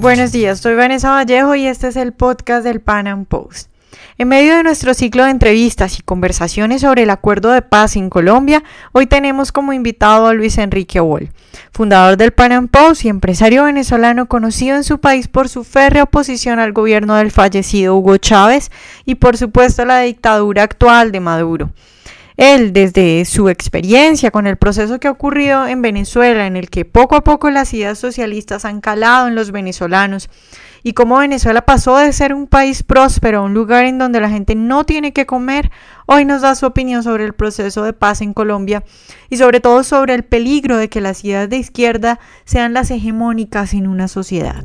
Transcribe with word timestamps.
Buenos 0.00 0.32
días, 0.32 0.60
soy 0.60 0.76
Vanessa 0.76 1.10
Vallejo 1.10 1.54
y 1.56 1.66
este 1.66 1.88
es 1.88 1.96
el 1.96 2.14
podcast 2.14 2.64
del 2.64 2.80
Pan 2.80 3.06
Am 3.06 3.26
Post. 3.26 3.68
En 4.16 4.28
medio 4.28 4.56
de 4.56 4.62
nuestro 4.62 4.94
ciclo 4.94 5.24
de 5.24 5.30
entrevistas 5.30 5.98
y 5.98 6.02
conversaciones 6.02 6.80
sobre 6.80 7.02
el 7.02 7.10
acuerdo 7.10 7.50
de 7.50 7.60
paz 7.60 7.96
en 7.96 8.08
Colombia, 8.08 8.64
hoy 8.92 9.06
tenemos 9.06 9.52
como 9.52 9.74
invitado 9.74 10.26
a 10.26 10.32
Luis 10.32 10.56
Enrique 10.56 11.02
Wall, 11.02 11.28
fundador 11.70 12.16
del 12.16 12.32
Pan 12.32 12.52
Am 12.52 12.68
Post 12.68 13.04
y 13.04 13.10
empresario 13.10 13.64
venezolano 13.64 14.24
conocido 14.24 14.74
en 14.74 14.84
su 14.84 15.00
país 15.00 15.28
por 15.28 15.50
su 15.50 15.64
férrea 15.64 16.04
oposición 16.04 16.60
al 16.60 16.72
gobierno 16.72 17.16
del 17.16 17.30
fallecido 17.30 17.94
Hugo 17.94 18.16
Chávez 18.16 18.70
y 19.04 19.16
por 19.16 19.36
supuesto 19.36 19.84
la 19.84 20.00
dictadura 20.00 20.62
actual 20.62 21.12
de 21.12 21.20
Maduro. 21.20 21.70
Él, 22.40 22.72
desde 22.72 23.26
su 23.26 23.50
experiencia 23.50 24.30
con 24.30 24.46
el 24.46 24.56
proceso 24.56 24.98
que 24.98 25.08
ha 25.08 25.10
ocurrido 25.10 25.66
en 25.66 25.82
Venezuela, 25.82 26.46
en 26.46 26.56
el 26.56 26.70
que 26.70 26.86
poco 26.86 27.14
a 27.14 27.22
poco 27.22 27.50
las 27.50 27.74
ideas 27.74 27.98
socialistas 27.98 28.64
han 28.64 28.80
calado 28.80 29.28
en 29.28 29.34
los 29.34 29.50
venezolanos, 29.50 30.30
y 30.82 30.94
cómo 30.94 31.18
Venezuela 31.18 31.66
pasó 31.66 31.98
de 31.98 32.10
ser 32.14 32.32
un 32.32 32.46
país 32.46 32.82
próspero 32.82 33.40
a 33.40 33.42
un 33.42 33.52
lugar 33.52 33.84
en 33.84 33.98
donde 33.98 34.22
la 34.22 34.30
gente 34.30 34.54
no 34.54 34.84
tiene 34.84 35.12
que 35.12 35.26
comer, 35.26 35.70
hoy 36.06 36.24
nos 36.24 36.40
da 36.40 36.54
su 36.54 36.64
opinión 36.64 37.02
sobre 37.02 37.26
el 37.26 37.34
proceso 37.34 37.82
de 37.82 37.92
paz 37.92 38.22
en 38.22 38.32
Colombia 38.32 38.84
y 39.28 39.36
sobre 39.36 39.60
todo 39.60 39.84
sobre 39.84 40.14
el 40.14 40.22
peligro 40.24 40.78
de 40.78 40.88
que 40.88 41.02
las 41.02 41.22
ideas 41.22 41.50
de 41.50 41.58
izquierda 41.58 42.20
sean 42.46 42.72
las 42.72 42.90
hegemónicas 42.90 43.74
en 43.74 43.86
una 43.86 44.08
sociedad. 44.08 44.64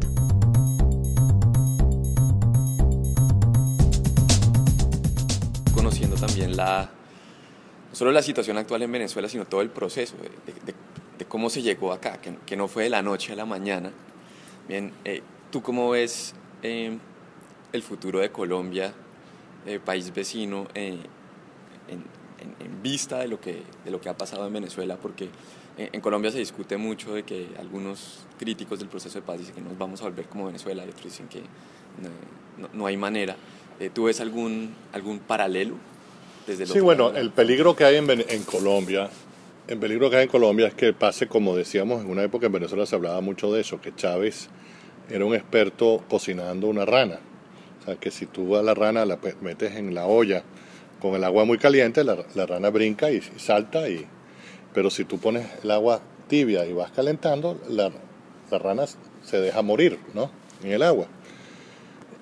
Conociendo 5.73 6.15
también 6.15 6.55
la 6.55 6.89
no 7.95 7.99
solo 7.99 8.11
la 8.11 8.21
situación 8.21 8.57
actual 8.57 8.81
en 8.81 8.91
Venezuela, 8.91 9.29
sino 9.29 9.45
todo 9.45 9.61
el 9.61 9.69
proceso 9.69 10.17
de, 10.17 11.25
cómo 11.29 11.49
se 11.49 11.61
llegó 11.61 11.93
acá, 11.93 12.19
que, 12.19 12.57
no 12.57 12.67
fue 12.67 12.83
de 12.83 12.89
la 12.89 13.01
noche 13.01 13.31
a 13.31 13.37
la 13.37 13.45
mañana. 13.45 13.89
Bien, 14.67 14.91
eh, 15.05 15.21
¿tú 15.49 15.61
cómo 15.61 15.91
ves 15.91 16.33
eh, 16.61 16.97
el 17.71 17.81
futuro 17.83 18.19
de 18.19 18.31
Colombia, 18.31 18.93
eh, 19.65 19.79
país 19.79 20.13
vecino, 20.13 20.67
en, 20.73 21.03
vista 22.83 23.19
de 23.19 23.29
lo, 23.29 23.39
que, 23.39 23.63
de 23.85 23.91
lo 23.91 24.01
que 24.01 24.09
ha 24.09 24.17
pasado 24.17 24.45
en 24.45 24.51
Venezuela? 24.51 24.97
Porque 24.97 25.29
en 25.77 26.01
Colombia 26.01 26.31
se 26.31 26.39
discute 26.39 26.75
mucho 26.75 27.13
de 27.13 27.23
que 27.23 27.47
algunos 27.57 28.25
críticos 28.37 28.79
del 28.79 28.89
proceso 28.89 29.21
de 29.21 29.25
paz 29.25 29.39
dicen 29.39 29.55
que 29.55 29.61
nos 29.61 29.77
vamos 29.77 30.01
a 30.01 30.03
volver 30.03 30.25
como 30.25 30.47
Venezuela 30.47 30.85
y 30.85 30.89
otros 30.89 31.05
dicen 31.05 31.29
que 31.29 31.39
no, 32.57 32.67
no 32.73 32.85
hay 32.87 32.97
manera. 32.97 33.37
¿Tú 33.93 34.03
ves 34.03 34.19
algún, 34.19 34.75
algún 34.91 35.19
paralelo 35.19 35.77
sí, 36.45 36.79
bueno, 36.79 37.09
el 37.15 37.31
peligro 37.31 37.75
que 37.75 37.85
hay 37.85 37.95
en, 37.95 38.09
en 38.09 38.43
Colombia, 38.43 39.09
el 39.67 39.79
peligro 39.79 40.09
que 40.09 40.17
hay 40.17 40.23
en 40.23 40.29
Colombia 40.29 40.67
es 40.67 40.73
que 40.75 40.93
pase, 40.93 41.27
como 41.27 41.55
decíamos, 41.55 42.03
en 42.03 42.09
una 42.09 42.23
época 42.23 42.45
en 42.45 42.51
Venezuela 42.51 42.85
se 42.85 42.95
hablaba 42.95 43.19
mucho 43.21 43.51
de 43.51 43.61
eso, 43.61 43.81
que 43.81 43.95
Chávez 43.95 44.49
era 45.09 45.25
un 45.25 45.33
experto 45.33 46.03
cocinando 46.07 46.67
una 46.67 46.85
rana. 46.85 47.19
O 47.81 47.85
sea, 47.85 47.95
que 47.95 48.11
si 48.11 48.25
tú 48.25 48.55
a 48.55 48.63
la 48.63 48.73
rana 48.73 49.05
la 49.05 49.19
metes 49.41 49.75
en 49.75 49.93
la 49.93 50.05
olla 50.05 50.43
con 50.99 51.15
el 51.15 51.23
agua 51.23 51.45
muy 51.45 51.57
caliente, 51.57 52.03
la, 52.03 52.45
rana 52.45 52.69
brinca 52.69 53.11
y, 53.11 53.21
salta, 53.37 53.89
y, 53.89 54.05
pero 54.73 54.89
si 54.89 55.03
tú 55.03 55.19
pones 55.19 55.47
el 55.63 55.71
agua 55.71 56.01
tibia 56.27 56.65
y 56.65 56.73
vas 56.73 56.91
calentando, 56.91 57.59
la, 57.69 57.91
la 58.51 58.59
rana 58.59 58.85
se 59.23 59.39
deja 59.39 59.61
morir 59.61 59.99
¿no? 60.13 60.31
en 60.63 60.71
el 60.71 60.83
agua. 60.83 61.07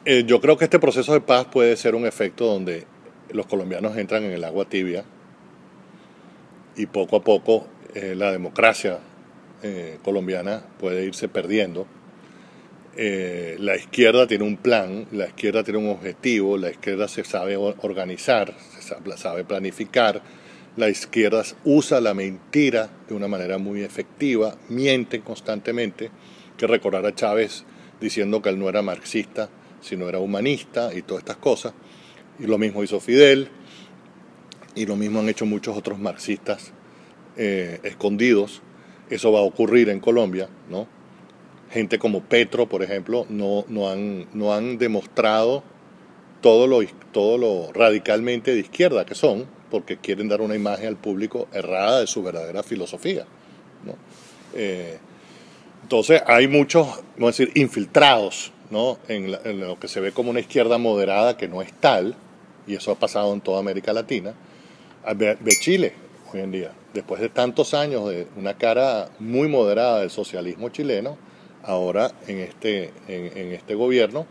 Eh, 0.05 0.23
yo 0.25 0.41
creo 0.41 0.57
que 0.57 0.65
este 0.65 0.79
proceso 0.79 1.13
de 1.13 1.21
paz 1.21 1.45
puede 1.45 1.77
ser 1.77 1.95
un 1.95 2.05
efecto 2.05 2.45
donde 2.45 2.85
los 3.33 3.47
colombianos 3.47 3.97
entran 3.97 4.23
en 4.23 4.31
el 4.31 4.43
agua 4.43 4.65
tibia 4.65 5.03
y 6.75 6.85
poco 6.85 7.17
a 7.17 7.23
poco 7.23 7.67
eh, 7.93 8.15
la 8.15 8.31
democracia 8.31 8.99
eh, 9.61 9.97
colombiana 10.03 10.63
puede 10.79 11.05
irse 11.05 11.27
perdiendo. 11.27 11.85
Eh, 12.95 13.55
la 13.59 13.75
izquierda 13.75 14.27
tiene 14.27 14.43
un 14.43 14.57
plan, 14.57 15.07
la 15.11 15.25
izquierda 15.25 15.63
tiene 15.63 15.79
un 15.79 15.89
objetivo, 15.89 16.57
la 16.57 16.69
izquierda 16.69 17.07
se 17.07 17.23
sabe 17.23 17.57
organizar, 17.57 18.53
se 18.79 19.17
sabe 19.17 19.43
planificar, 19.43 20.21
la 20.75 20.89
izquierda 20.89 21.43
usa 21.63 22.01
la 22.01 22.13
mentira 22.13 22.89
de 23.07 23.15
una 23.15 23.27
manera 23.27 23.57
muy 23.57 23.81
efectiva, 23.81 24.57
miente 24.69 25.21
constantemente, 25.21 26.11
que 26.57 26.67
recordar 26.67 27.05
a 27.05 27.15
Chávez 27.15 27.63
diciendo 27.99 28.41
que 28.41 28.49
él 28.49 28.59
no 28.59 28.69
era 28.69 28.81
marxista, 28.81 29.49
sino 29.81 30.07
era 30.07 30.19
humanista 30.19 30.93
y 30.93 31.01
todas 31.01 31.21
estas 31.21 31.37
cosas. 31.37 31.73
Y 32.39 32.47
lo 32.47 32.57
mismo 32.57 32.83
hizo 32.83 32.99
Fidel, 32.99 33.49
y 34.75 34.85
lo 34.85 34.95
mismo 34.95 35.19
han 35.19 35.29
hecho 35.29 35.45
muchos 35.45 35.77
otros 35.77 35.99
marxistas 35.99 36.71
eh, 37.37 37.79
escondidos. 37.83 38.61
Eso 39.09 39.31
va 39.31 39.39
a 39.39 39.43
ocurrir 39.43 39.89
en 39.89 39.99
Colombia, 39.99 40.49
¿no? 40.69 40.87
Gente 41.71 41.99
como 41.99 42.21
Petro, 42.21 42.67
por 42.67 42.83
ejemplo, 42.83 43.25
no, 43.29 43.65
no, 43.67 43.89
han, 43.89 44.27
no 44.33 44.53
han 44.53 44.77
demostrado 44.77 45.63
todo 46.41 46.67
lo, 46.67 46.81
todo 47.11 47.37
lo 47.37 47.71
radicalmente 47.73 48.53
de 48.53 48.59
izquierda 48.59 49.05
que 49.05 49.15
son, 49.15 49.45
porque 49.71 49.97
quieren 49.97 50.27
dar 50.27 50.41
una 50.41 50.55
imagen 50.55 50.87
al 50.87 50.97
público 50.97 51.47
errada 51.51 52.01
de 52.01 52.07
su 52.07 52.21
verdadera 52.21 52.61
filosofía. 52.63 53.25
¿no? 53.85 53.95
Eh, 54.53 54.99
entonces 55.81 56.21
hay 56.27 56.47
muchos, 56.47 56.87
vamos 57.17 57.39
a 57.39 57.43
decir, 57.43 57.51
infiltrados 57.55 58.51
¿no? 58.69 58.97
En, 59.07 59.31
lo 59.59 59.79
que 59.79 59.87
se 59.87 59.99
ve 59.99 60.11
como 60.11 60.31
una 60.31 60.39
izquierda 60.39 60.77
moderada 60.77 61.37
que 61.37 61.47
no 61.47 61.61
es 61.61 61.71
tal, 61.73 62.15
y 62.67 62.75
eso 62.75 62.91
ha 62.91 62.95
pasado 62.95 63.33
en 63.33 63.41
toda 63.41 63.59
América 63.59 63.93
Latina, 63.93 64.33
de 65.15 65.55
Chile 65.59 65.93
hoy 66.33 66.41
en 66.41 66.51
día. 66.51 66.71
Después 66.93 67.21
de 67.21 67.29
tantos 67.29 67.73
años 67.73 68.07
de 68.09 68.27
una 68.37 68.55
cara 68.55 69.09
muy 69.19 69.47
moderada 69.47 69.99
del 69.99 70.09
socialismo 70.09 70.69
chileno, 70.69 71.17
ahora 71.63 72.11
en 72.27 72.39
este, 72.39 72.93
en, 73.07 73.51
este 73.51 73.75
gobierno, 73.75 74.25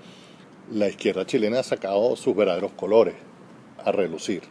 la 0.70 0.88
izquierda 0.88 1.26
chilena 1.26 1.60
ha 1.60 1.62
sacado 1.62 2.16
sus 2.16 2.36
verdaderos 2.36 2.72
colores 2.72 3.14
a 3.84 3.92
relucir. 3.92 4.42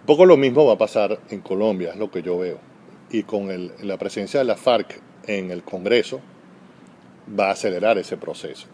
Un 0.00 0.06
poco 0.06 0.26
lo 0.26 0.36
mismo 0.36 0.66
va 0.66 0.74
a 0.74 0.78
pasar 0.78 1.20
en 1.30 1.40
Colombia, 1.40 1.90
es 1.90 1.96
lo 1.96 2.10
que 2.10 2.22
yo 2.22 2.38
veo. 2.38 2.58
Y 3.10 3.22
con 3.24 3.48
la 3.82 3.98
presencia 3.98 4.40
de 4.40 4.44
la 4.44 4.56
FARC 4.56 5.00
en 5.26 5.50
el 5.50 5.62
Congreso, 5.62 6.20
va 7.38 7.48
a 7.48 7.52
acelerar 7.52 7.98
ese 7.98 8.16
proceso. 8.16 8.66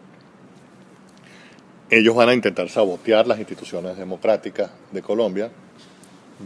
Ellos 1.89 2.15
van 2.15 2.29
a 2.29 2.33
intentar 2.33 2.69
sabotear 2.69 3.27
las 3.27 3.39
instituciones 3.39 3.97
democráticas 3.97 4.71
de 4.91 5.01
Colombia. 5.01 5.51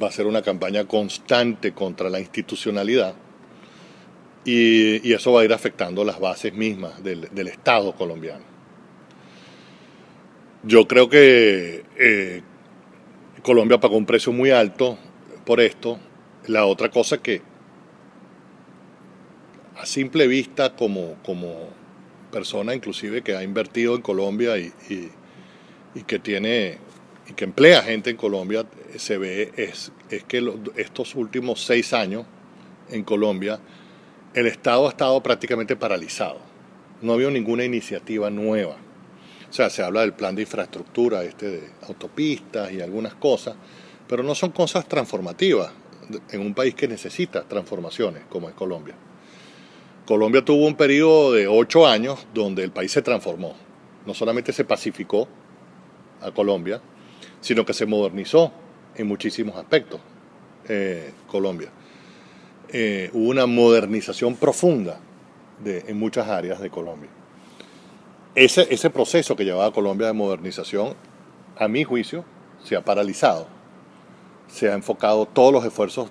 Va 0.02 0.08
a 0.08 0.12
ser 0.12 0.28
una 0.28 0.42
campaña 0.42 0.86
constante 0.86 1.74
contra 1.74 2.10
la 2.10 2.20
institucionalidad 2.20 3.16
y, 4.46 5.14
eso 5.14 5.34
va 5.34 5.42
a 5.42 5.46
ir 5.46 5.54
afectando 5.54 6.04
las 6.04 6.20
bases 6.20 6.54
mismas 6.54 7.04
del, 7.04 7.48
Estado 7.48 7.94
colombiano. 7.96 8.44
Yo 10.64 10.88
creo 10.88 11.10
que 11.10 11.84
eh, 11.98 12.42
Colombia 13.42 13.80
pagó 13.80 13.98
un 13.98 14.06
precio 14.06 14.32
muy 14.32 14.52
alto 14.52 14.98
por 15.46 15.60
esto. 15.60 16.00
La 16.48 16.66
otra 16.66 16.90
cosa 16.90 17.18
que 17.18 17.42
a 19.78 19.86
simple 19.86 20.28
vista 20.28 20.76
como, 20.76 21.16
como 21.26 21.70
persona 22.32 22.76
inclusive 22.76 23.24
que 23.24 23.36
ha 23.36 23.44
invertido 23.44 23.96
en 23.96 24.02
Colombia 24.02 24.58
y, 24.58 24.72
y 24.90 25.10
que 26.04 26.20
tiene 26.20 26.78
y 27.28 27.34
que 27.34 27.44
emplea 27.44 27.84
gente 27.84 28.10
en 28.10 28.18
Colombia 28.18 28.66
se 28.98 29.18
ve 29.18 29.52
es, 29.58 29.92
es 30.10 30.24
que 30.24 30.44
estos 30.78 31.16
últimos 31.16 31.64
seis 31.64 31.94
años 31.94 32.26
en 32.90 33.04
Colombia 33.04 33.60
el 34.34 34.48
Estado 34.48 34.88
ha 34.88 34.90
estado 34.90 35.22
prácticamente 35.22 35.76
paralizado. 35.76 36.40
No 37.02 37.12
ha 37.12 37.16
habido 37.16 37.32
ninguna 37.32 37.66
iniciativa 37.66 38.30
nueva. 38.30 38.78
O 39.50 39.54
sea, 39.54 39.70
se 39.70 39.84
habla 39.84 40.02
del 40.02 40.14
plan 40.14 40.36
de 40.36 40.44
infraestructura, 40.44 41.24
este 41.24 41.50
de 41.50 41.70
autopistas 41.88 42.72
y 42.72 42.80
algunas 42.80 43.14
cosas, 43.16 43.56
pero 44.08 44.24
no 44.24 44.34
son 44.34 44.52
cosas 44.52 44.88
transformativas 44.88 45.72
en 46.30 46.42
un 46.42 46.54
país 46.54 46.76
que 46.76 46.88
necesita 46.88 47.44
transformaciones 47.44 48.24
como 48.30 48.48
es 48.48 48.56
Colombia. 48.56 48.96
Colombia 50.06 50.44
tuvo 50.44 50.66
un 50.66 50.76
periodo 50.76 51.34
de 51.34 51.48
ocho 51.48 51.86
años 51.86 52.26
donde 52.34 52.64
el 52.64 52.72
país 52.72 52.92
se 52.92 53.02
transformó. 53.02 53.56
No 54.06 54.14
solamente 54.14 54.54
se 54.54 54.64
pacificó, 54.64 55.28
a 56.22 56.32
Colombia, 56.32 56.82
sino 57.40 57.66
que 57.66 57.74
se 57.74 57.86
modernizó 57.86 58.52
en 58.96 59.08
muchísimos 59.08 59.56
aspectos 59.56 60.00
eh, 60.68 61.12
Colombia. 61.28 61.70
Eh, 62.70 63.10
hubo 63.14 63.30
una 63.30 63.46
modernización 63.46 64.36
profunda 64.36 65.00
en 65.64 66.00
muchas 66.00 66.28
áreas 66.28 66.60
de 66.60 66.70
Colombia. 66.70 67.10
Ese, 68.34 68.68
ese 68.74 68.90
proceso 68.90 69.36
que 69.36 69.44
llevaba 69.44 69.72
Colombia 69.74 70.08
de 70.08 70.14
modernización, 70.14 70.96
a 71.58 71.68
mi 71.68 71.84
juicio, 71.84 72.26
se 72.64 72.76
ha 72.76 72.84
paralizado. 72.84 73.48
Se 74.48 74.70
ha 74.70 74.74
enfocado 74.74 75.28
todos 75.28 75.54
los 75.54 75.66
esfuerzos 75.66 76.10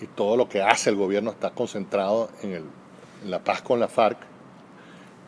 y 0.00 0.06
todo 0.06 0.36
lo 0.36 0.48
que 0.48 0.62
hace 0.62 0.90
el 0.90 0.96
gobierno 0.96 1.30
está 1.30 1.50
concentrado 1.50 2.30
en, 2.42 2.52
el, 2.52 2.64
en 3.24 3.30
la 3.30 3.42
paz 3.42 3.62
con 3.62 3.80
la 3.80 3.88
FARC 3.88 4.18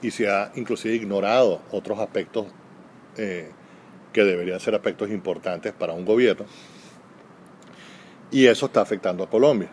y 0.02 0.10
se 0.10 0.30
ha 0.30 0.52
inclusive 0.54 0.94
ignorado 0.94 1.60
otros 1.72 1.98
aspectos 1.98 2.46
eh, 3.16 3.50
que 4.18 4.24
deberían 4.24 4.58
ser 4.58 4.74
aspectos 4.74 5.10
importantes 5.10 5.72
para 5.72 5.92
un 5.92 6.04
gobierno. 6.04 6.44
Y 8.32 8.46
eso 8.46 8.66
está 8.66 8.80
afectando 8.80 9.22
a 9.22 9.30
Colombia. 9.30 9.70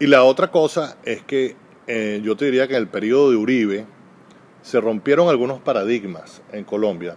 Y 0.00 0.06
la 0.06 0.24
otra 0.24 0.50
cosa 0.50 0.96
es 1.04 1.22
que 1.22 1.54
eh, 1.86 2.22
yo 2.24 2.34
te 2.34 2.46
diría 2.46 2.66
que 2.66 2.76
en 2.76 2.80
el 2.80 2.88
periodo 2.88 3.30
de 3.30 3.36
Uribe 3.36 3.84
se 4.62 4.80
rompieron 4.80 5.28
algunos 5.28 5.60
paradigmas 5.60 6.40
en 6.50 6.64
Colombia 6.64 7.16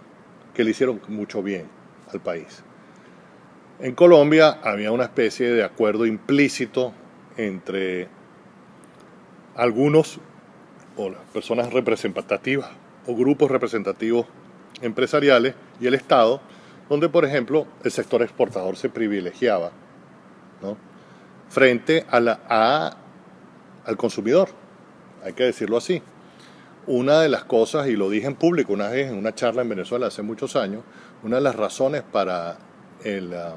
que 0.52 0.62
le 0.62 0.72
hicieron 0.72 1.00
mucho 1.08 1.42
bien 1.42 1.64
al 2.12 2.20
país. 2.20 2.62
En 3.80 3.94
Colombia 3.94 4.58
había 4.62 4.92
una 4.92 5.04
especie 5.04 5.50
de 5.50 5.64
acuerdo 5.64 6.04
implícito 6.04 6.92
entre 7.38 8.08
algunos 9.56 10.20
o 10.98 11.08
las 11.08 11.22
personas 11.32 11.72
representativas 11.72 12.72
o 13.06 13.16
grupos 13.16 13.50
representativos 13.50 14.26
empresariales 14.82 15.54
y 15.80 15.86
el 15.86 15.94
Estado, 15.94 16.40
donde 16.88 17.08
por 17.08 17.24
ejemplo 17.24 17.66
el 17.84 17.90
sector 17.90 18.22
exportador 18.22 18.76
se 18.76 18.88
privilegiaba 18.88 19.72
frente 21.48 22.04
a 22.10 22.20
la, 22.20 22.96
al 23.84 23.96
consumidor, 23.96 24.50
hay 25.24 25.32
que 25.32 25.44
decirlo 25.44 25.76
así. 25.78 26.02
Una 26.86 27.20
de 27.20 27.28
las 27.28 27.44
cosas, 27.44 27.88
y 27.88 27.96
lo 27.96 28.08
dije 28.08 28.26
en 28.26 28.34
público 28.34 28.72
una 28.72 28.88
vez 28.88 29.10
en 29.10 29.16
una 29.16 29.34
charla 29.34 29.62
en 29.62 29.68
Venezuela 29.68 30.06
hace 30.06 30.22
muchos 30.22 30.56
años, 30.56 30.82
una 31.22 31.36
de 31.36 31.42
las 31.42 31.56
razones 31.56 32.02
para 32.02 32.58
el, 33.04 33.34
ah, 33.34 33.56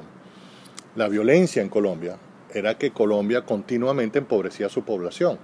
la 0.96 1.08
violencia 1.08 1.62
en 1.62 1.68
Colombia 1.68 2.16
era 2.52 2.76
que 2.76 2.90
Colombia 2.90 3.42
continuamente 3.42 4.18
empobrecía 4.18 4.66
a 4.66 4.68
su 4.68 4.84
población. 4.84 5.38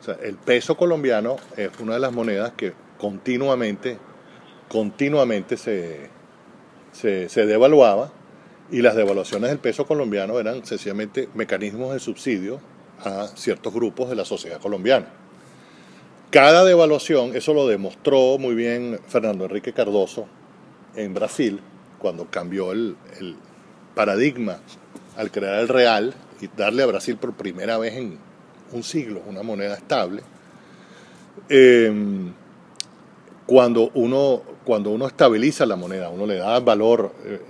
O 0.00 0.02
sea, 0.02 0.16
el 0.22 0.36
peso 0.36 0.76
colombiano 0.76 1.36
es 1.56 1.70
una 1.80 1.94
de 1.94 2.00
las 2.00 2.12
monedas 2.12 2.52
que 2.56 2.72
continuamente, 2.98 3.98
continuamente 4.68 5.56
se, 5.56 6.08
se, 6.92 7.46
devaluaba 7.46 8.12
y 8.70 8.82
las 8.82 8.94
devaluaciones 8.94 9.50
del 9.50 9.58
peso 9.58 9.86
colombiano 9.86 10.38
eran 10.38 10.64
sencillamente 10.64 11.28
mecanismos 11.34 11.92
de 11.92 12.00
subsidio 12.00 12.60
a 13.04 13.28
ciertos 13.28 13.72
grupos 13.72 14.10
de 14.10 14.16
la 14.16 14.24
sociedad 14.24 14.60
colombiana. 14.60 15.06
Cada 16.30 16.64
devaluación, 16.64 17.34
eso 17.34 17.54
lo 17.54 17.66
demostró 17.66 18.36
muy 18.38 18.54
bien 18.54 19.00
Fernando 19.08 19.46
Enrique 19.46 19.72
Cardoso 19.72 20.26
en 20.94 21.14
Brasil, 21.14 21.60
cuando 21.98 22.26
cambió 22.30 22.72
el, 22.72 22.96
paradigma 23.94 24.58
al 25.16 25.30
crear 25.30 25.58
el 25.58 25.68
real 25.68 26.14
y 26.40 26.48
darle 26.56 26.82
a 26.82 26.86
Brasil 26.86 27.16
por 27.16 27.34
primera 27.34 27.78
vez 27.78 27.94
en 27.94 28.18
un 28.72 28.82
siglo 28.84 29.22
una 29.26 29.42
moneda 29.42 29.74
estable, 29.74 30.22
em, 31.48 32.32
cuando, 33.48 33.90
uno, 33.94 34.42
cuando 34.62 34.90
uno 34.90 35.06
estabiliza 35.06 35.64
la 35.64 35.74
moneda, 35.74 36.10
uno 36.10 36.26
le 36.26 36.36
da 36.36 36.60
valor, 36.60 37.14
eh, 37.24 37.40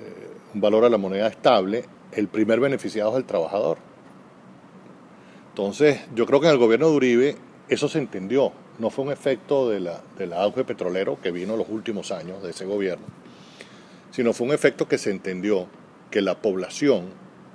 un 0.54 0.60
valor 0.60 0.84
a 0.84 0.88
la 0.88 0.96
moneda 0.96 1.26
estable, 1.26 1.84
el 2.12 2.28
primer 2.28 2.60
beneficiado 2.60 3.10
es 3.10 3.16
el 3.16 3.24
trabajador. 3.24 3.78
Entonces, 5.48 6.02
yo 6.14 6.24
creo 6.24 6.40
que 6.40 6.46
en 6.46 6.52
el 6.52 6.58
gobierno 6.58 6.88
de 6.88 6.94
Uribe 6.94 7.36
eso 7.68 7.88
se 7.88 7.98
entendió, 7.98 8.52
no 8.78 8.90
fue 8.90 9.06
un 9.06 9.10
efecto 9.10 9.68
de 9.68 9.80
la, 9.80 10.00
del 10.16 10.34
auge 10.34 10.62
petrolero 10.62 11.20
que 11.20 11.32
vino 11.32 11.54
en 11.54 11.58
los 11.58 11.68
últimos 11.68 12.12
años 12.12 12.44
de 12.44 12.50
ese 12.50 12.64
gobierno, 12.64 13.04
sino 14.12 14.32
fue 14.32 14.46
un 14.46 14.54
efecto 14.54 14.86
que 14.86 14.98
se 14.98 15.10
entendió 15.10 15.66
que 16.12 16.22
la 16.22 16.40
población 16.40 17.06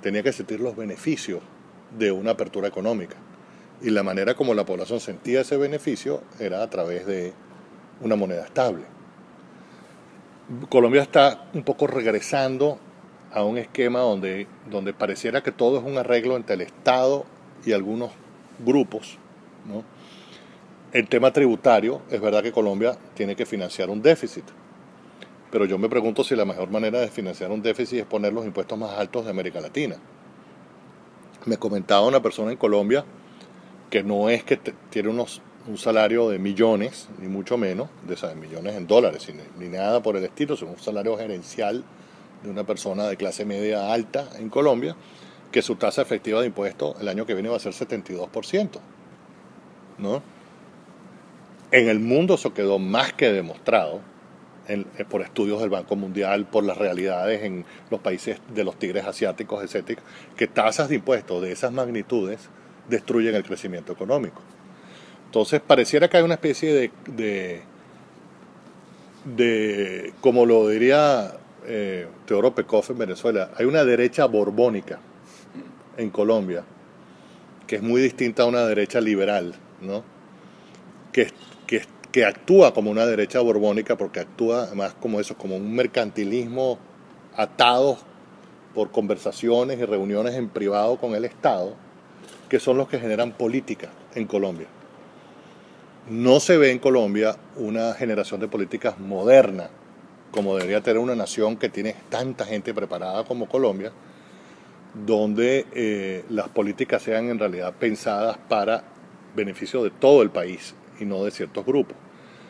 tenía 0.02 0.22
que 0.22 0.34
sentir 0.34 0.60
los 0.60 0.76
beneficios 0.76 1.40
de 1.98 2.12
una 2.12 2.32
apertura 2.32 2.68
económica. 2.68 3.16
Y 3.80 3.88
la 3.88 4.02
manera 4.02 4.34
como 4.34 4.52
la 4.52 4.66
población 4.66 5.00
sentía 5.00 5.40
ese 5.40 5.56
beneficio 5.56 6.20
era 6.38 6.62
a 6.62 6.68
través 6.68 7.06
de 7.06 7.32
una 8.00 8.16
moneda 8.16 8.44
estable. 8.44 8.84
Colombia 10.68 11.02
está 11.02 11.48
un 11.54 11.62
poco 11.62 11.86
regresando 11.86 12.78
a 13.32 13.42
un 13.42 13.58
esquema 13.58 14.00
donde, 14.00 14.46
donde 14.70 14.92
pareciera 14.92 15.42
que 15.42 15.52
todo 15.52 15.78
es 15.78 15.84
un 15.84 15.98
arreglo 15.98 16.36
entre 16.36 16.54
el 16.54 16.60
Estado 16.60 17.24
y 17.64 17.72
algunos 17.72 18.10
grupos. 18.64 19.18
El 20.92 21.08
tema 21.08 21.32
tributario, 21.32 22.02
es 22.10 22.20
verdad 22.20 22.42
que 22.42 22.52
Colombia 22.52 22.96
tiene 23.14 23.34
que 23.34 23.46
financiar 23.46 23.90
un 23.90 24.02
déficit, 24.02 24.44
pero 25.50 25.64
yo 25.64 25.78
me 25.78 25.88
pregunto 25.88 26.22
si 26.22 26.36
la 26.36 26.44
mejor 26.44 26.70
manera 26.70 27.00
de 27.00 27.08
financiar 27.08 27.50
un 27.50 27.62
déficit 27.62 28.00
es 28.00 28.06
poner 28.06 28.32
los 28.32 28.44
impuestos 28.44 28.78
más 28.78 28.92
altos 28.92 29.24
de 29.24 29.30
América 29.30 29.60
Latina. 29.60 29.96
Me 31.46 31.56
comentaba 31.56 32.06
una 32.06 32.20
persona 32.20 32.52
en 32.52 32.56
Colombia 32.56 33.04
que 33.90 34.02
no 34.02 34.28
es 34.28 34.44
que 34.44 34.56
tiene 34.90 35.08
unos, 35.08 35.42
un 35.66 35.78
salario 35.78 36.28
de 36.28 36.38
millones, 36.38 37.08
ni 37.18 37.28
mucho 37.28 37.56
menos, 37.56 37.88
de 38.06 38.14
esas 38.14 38.36
millones 38.36 38.74
en 38.76 38.86
dólares, 38.86 39.26
ni, 39.58 39.68
nada 39.68 40.02
por 40.02 40.16
el 40.16 40.24
estilo, 40.24 40.56
sino 40.56 40.72
un 40.72 40.78
salario 40.78 41.16
gerencial 41.16 41.84
de 42.42 42.50
una 42.50 42.64
persona 42.64 43.04
de 43.04 43.16
clase 43.16 43.44
media 43.44 43.92
alta 43.92 44.28
en 44.38 44.50
Colombia, 44.50 44.94
que 45.50 45.62
su 45.62 45.76
tasa 45.76 46.02
efectiva 46.02 46.40
de 46.40 46.48
impuestos 46.48 47.00
el 47.00 47.08
año 47.08 47.24
que 47.24 47.34
viene 47.34 47.48
va 47.48 47.56
a 47.56 47.60
ser 47.60 47.72
72%. 47.72 48.68
¿no? 49.98 50.22
En 51.70 51.88
el 51.88 52.00
mundo 52.00 52.34
eso 52.34 52.52
quedó 52.52 52.78
más 52.78 53.12
que 53.12 53.32
demostrado 53.32 54.00
eh, 54.68 54.84
por 55.08 55.22
estudios 55.22 55.60
del 55.60 55.70
Banco 55.70 55.96
Mundial, 55.96 56.46
por 56.46 56.64
las 56.64 56.76
realidades 56.76 57.42
en 57.42 57.64
los 57.90 58.00
países 58.00 58.38
de 58.54 58.64
los 58.64 58.78
tigres 58.78 59.06
asiáticos, 59.06 59.62
etc., 59.62 59.98
que 60.36 60.46
tasas 60.46 60.88
de 60.88 60.96
impuestos 60.96 61.42
de 61.42 61.52
esas 61.52 61.72
magnitudes 61.72 62.50
destruyen 62.88 63.34
el 63.34 63.44
crecimiento 63.44 63.92
económico. 63.92 64.42
Entonces, 65.34 65.60
pareciera 65.60 66.08
que 66.08 66.16
hay 66.16 66.22
una 66.22 66.34
especie 66.34 66.72
de, 67.08 67.60
de, 69.24 70.12
como 70.20 70.46
lo 70.46 70.68
diría 70.68 71.38
eh, 71.66 72.06
Teodoro 72.24 72.54
Pekov 72.54 72.84
en 72.90 72.98
Venezuela, 72.98 73.50
hay 73.56 73.66
una 73.66 73.84
derecha 73.84 74.26
borbónica 74.26 75.00
en 75.96 76.10
Colombia, 76.10 76.62
que 77.66 77.74
es 77.74 77.82
muy 77.82 78.00
distinta 78.00 78.44
a 78.44 78.46
una 78.46 78.64
derecha 78.64 79.00
liberal, 79.00 79.56
¿no? 79.80 80.04
que, 81.10 81.32
que, 81.66 81.82
que 82.12 82.24
actúa 82.24 82.72
como 82.72 82.92
una 82.92 83.04
derecha 83.04 83.40
borbónica 83.40 83.96
porque 83.96 84.20
actúa 84.20 84.68
más 84.76 84.94
como 84.94 85.18
eso, 85.18 85.36
como 85.36 85.56
un 85.56 85.74
mercantilismo 85.74 86.78
atado 87.34 87.98
por 88.72 88.92
conversaciones 88.92 89.80
y 89.80 89.84
reuniones 89.84 90.36
en 90.36 90.48
privado 90.48 90.96
con 90.96 91.16
el 91.16 91.24
Estado, 91.24 91.74
que 92.48 92.60
son 92.60 92.76
los 92.76 92.88
que 92.88 93.00
generan 93.00 93.32
política 93.32 93.90
en 94.14 94.28
Colombia. 94.28 94.68
No 96.08 96.38
se 96.38 96.58
ve 96.58 96.70
en 96.70 96.78
Colombia 96.78 97.34
una 97.56 97.94
generación 97.94 98.38
de 98.38 98.46
políticas 98.46 98.98
moderna, 98.98 99.70
como 100.32 100.54
debería 100.54 100.82
tener 100.82 100.98
una 100.98 101.14
nación 101.14 101.56
que 101.56 101.70
tiene 101.70 101.96
tanta 102.10 102.44
gente 102.44 102.74
preparada 102.74 103.24
como 103.24 103.48
Colombia, 103.48 103.90
donde 105.06 105.66
eh, 105.72 106.24
las 106.28 106.50
políticas 106.50 107.00
sean 107.00 107.30
en 107.30 107.38
realidad 107.38 107.72
pensadas 107.78 108.36
para 108.50 108.84
beneficio 109.34 109.82
de 109.82 109.90
todo 109.90 110.20
el 110.20 110.28
país 110.28 110.74
y 111.00 111.06
no 111.06 111.24
de 111.24 111.30
ciertos 111.30 111.64
grupos. 111.64 111.96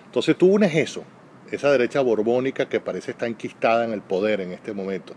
Entonces 0.06 0.36
tú 0.36 0.52
unes 0.52 0.74
eso, 0.74 1.04
esa 1.52 1.70
derecha 1.70 2.00
borbónica 2.00 2.68
que 2.68 2.80
parece 2.80 3.12
estar 3.12 3.28
enquistada 3.28 3.84
en 3.84 3.92
el 3.92 4.02
poder 4.02 4.40
en 4.40 4.50
este 4.50 4.72
momento, 4.72 5.14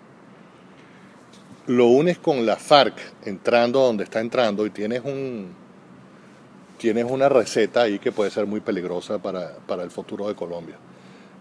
lo 1.65 1.87
unes 1.87 2.19
con 2.19 2.45
la 2.45 2.55
FARC 2.55 2.95
entrando 3.25 3.79
donde 3.79 4.03
está 4.03 4.19
entrando 4.19 4.63
y 4.65 4.69
tienes 4.69 5.01
un 5.03 5.66
tienes 6.77 7.05
una 7.05 7.29
receta 7.29 7.83
ahí 7.83 7.99
que 7.99 8.11
puede 8.11 8.31
ser 8.31 8.45
muy 8.45 8.59
peligrosa 8.59 9.19
para, 9.19 9.55
para 9.67 9.83
el 9.83 9.91
futuro 9.91 10.27
de 10.27 10.35
Colombia. 10.35 10.77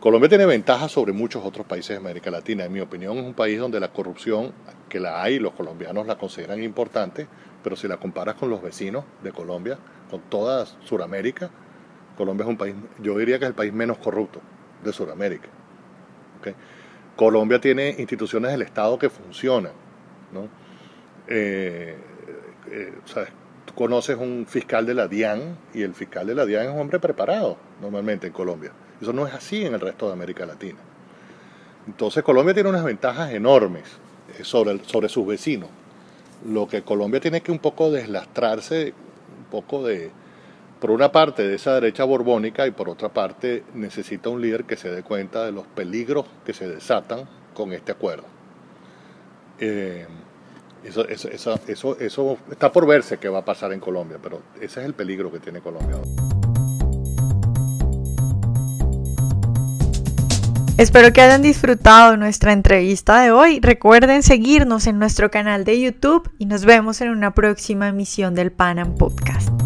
Colombia 0.00 0.28
tiene 0.28 0.46
ventajas 0.46 0.92
sobre 0.92 1.12
muchos 1.12 1.44
otros 1.44 1.66
países 1.66 1.90
de 1.90 1.96
América 1.96 2.30
Latina. 2.30 2.64
En 2.64 2.72
mi 2.72 2.80
opinión, 2.80 3.16
es 3.18 3.24
un 3.24 3.34
país 3.34 3.58
donde 3.58 3.80
la 3.80 3.92
corrupción, 3.92 4.52
que 4.88 5.00
la 5.00 5.22
hay, 5.22 5.38
los 5.38 5.52
colombianos 5.52 6.06
la 6.06 6.18
consideran 6.18 6.62
importante, 6.62 7.26
pero 7.62 7.76
si 7.76 7.88
la 7.88 7.96
comparas 7.96 8.36
con 8.36 8.50
los 8.50 8.62
vecinos 8.62 9.04
de 9.22 9.32
Colombia, 9.32 9.78
con 10.10 10.20
toda 10.22 10.66
Sudamérica, 10.84 11.50
Colombia 12.16 12.44
es 12.44 12.48
un 12.48 12.56
país, 12.56 12.74
yo 13.02 13.18
diría 13.18 13.38
que 13.38 13.44
es 13.46 13.50
el 13.50 13.54
país 13.54 13.72
menos 13.72 13.98
corrupto 13.98 14.40
de 14.84 14.92
Sudamérica. 14.92 15.48
Colombia 17.16 17.58
tiene 17.60 17.96
instituciones 17.98 18.52
del 18.52 18.62
Estado 18.62 18.98
que 18.98 19.08
funcionan. 19.10 19.72
¿no? 20.32 20.48
Eh, 21.26 21.96
eh, 22.70 22.94
tú 23.04 23.20
conoces 23.76 24.16
un 24.16 24.46
fiscal 24.48 24.86
de 24.86 24.94
la 24.94 25.06
DIAN 25.06 25.56
y 25.74 25.82
el 25.82 25.94
fiscal 25.94 26.26
de 26.26 26.34
la 26.34 26.46
DIAN 26.46 26.64
es 26.64 26.72
un 26.72 26.80
hombre 26.80 26.98
preparado 26.98 27.58
normalmente 27.80 28.26
en 28.26 28.32
Colombia. 28.32 28.72
Eso 29.00 29.12
no 29.12 29.26
es 29.26 29.34
así 29.34 29.64
en 29.64 29.74
el 29.74 29.80
resto 29.80 30.06
de 30.06 30.14
América 30.14 30.46
Latina. 30.46 30.78
Entonces 31.86 32.24
Colombia 32.24 32.54
tiene 32.54 32.70
unas 32.70 32.84
ventajas 32.84 33.32
enormes 33.32 33.84
eh, 34.36 34.44
sobre, 34.44 34.82
sobre 34.84 35.08
sus 35.10 35.26
vecinos. 35.26 35.68
Lo 36.48 36.66
que 36.66 36.82
Colombia 36.82 37.20
tiene 37.20 37.42
que 37.42 37.52
un 37.52 37.58
poco 37.58 37.90
deslastrarse, 37.90 38.94
un 39.38 39.44
poco 39.50 39.86
de, 39.86 40.10
por 40.80 40.90
una 40.90 41.12
parte 41.12 41.46
de 41.46 41.54
esa 41.54 41.74
derecha 41.74 42.04
borbónica 42.04 42.66
y 42.66 42.70
por 42.70 42.88
otra 42.88 43.10
parte 43.10 43.62
necesita 43.74 44.30
un 44.30 44.40
líder 44.40 44.64
que 44.64 44.76
se 44.76 44.90
dé 44.90 45.02
cuenta 45.02 45.44
de 45.44 45.52
los 45.52 45.66
peligros 45.66 46.24
que 46.46 46.54
se 46.54 46.66
desatan 46.66 47.28
con 47.52 47.74
este 47.74 47.92
acuerdo. 47.92 48.24
Eh, 49.58 50.06
eso, 50.86 51.06
eso, 51.06 51.96
eso, 51.98 52.38
está 52.50 52.70
por 52.70 52.86
verse 52.86 53.18
qué 53.18 53.28
va 53.28 53.40
a 53.40 53.44
pasar 53.44 53.72
en 53.72 53.80
Colombia, 53.80 54.18
pero 54.22 54.40
ese 54.60 54.80
es 54.80 54.86
el 54.86 54.94
peligro 54.94 55.30
que 55.32 55.40
tiene 55.40 55.60
Colombia. 55.60 55.96
Espero 60.78 61.10
que 61.12 61.22
hayan 61.22 61.40
disfrutado 61.40 62.18
nuestra 62.18 62.52
entrevista 62.52 63.22
de 63.22 63.30
hoy. 63.30 63.60
Recuerden 63.60 64.22
seguirnos 64.22 64.86
en 64.86 64.98
nuestro 64.98 65.30
canal 65.30 65.64
de 65.64 65.80
YouTube 65.80 66.30
y 66.38 66.44
nos 66.44 66.66
vemos 66.66 67.00
en 67.00 67.08
una 67.08 67.32
próxima 67.32 67.88
emisión 67.88 68.34
del 68.34 68.52
Panam 68.52 68.94
Podcast. 68.94 69.65